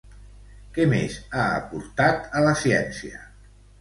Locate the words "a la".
2.41-2.55